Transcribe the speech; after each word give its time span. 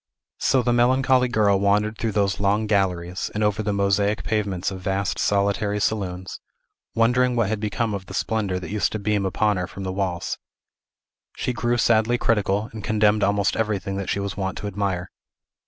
So 0.39 0.63
the 0.63 0.73
melancholy 0.73 1.27
girl 1.27 1.59
wandered 1.59 1.95
through 1.99 2.13
those 2.13 2.39
long 2.39 2.65
galleries, 2.65 3.29
and 3.35 3.43
over 3.43 3.61
the 3.61 3.71
mosaic 3.71 4.23
pavements 4.23 4.71
of 4.71 4.79
vast, 4.81 5.19
solitary 5.19 5.79
saloons, 5.79 6.39
wondering 6.95 7.35
what 7.35 7.49
had 7.49 7.59
become 7.59 7.93
of 7.93 8.07
the 8.07 8.15
splendor 8.15 8.59
that 8.59 8.71
used 8.71 8.91
to 8.93 8.97
beam 8.97 9.27
upon 9.27 9.57
her 9.57 9.67
from 9.67 9.83
the 9.83 9.93
walls. 9.93 10.39
She 11.37 11.53
grew 11.53 11.77
sadly 11.77 12.17
critical, 12.17 12.67
and 12.73 12.83
condemned 12.83 13.23
almost 13.23 13.55
everything 13.55 13.95
that 13.97 14.09
she 14.09 14.19
was 14.19 14.35
wont 14.35 14.57
to 14.57 14.65
admire. 14.65 15.11